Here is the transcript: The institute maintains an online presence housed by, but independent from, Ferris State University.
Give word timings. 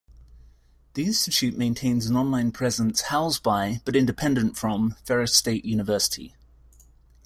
The 0.95 1.05
institute 1.05 1.55
maintains 1.55 2.07
an 2.07 2.15
online 2.15 2.51
presence 2.53 3.01
housed 3.01 3.43
by, 3.43 3.81
but 3.85 3.95
independent 3.95 4.57
from, 4.57 4.95
Ferris 5.03 5.35
State 5.35 5.63
University. 5.63 6.33